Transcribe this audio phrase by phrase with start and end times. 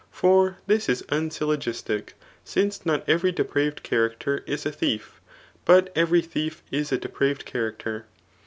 [0.21, 2.13] ''For this is unsyllogistic;
[2.43, 5.21] since not every depraved cha racter is a thief,
[5.63, 8.07] but every thief is a depraved character.